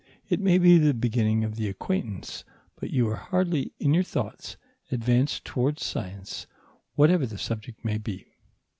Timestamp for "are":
3.09-3.17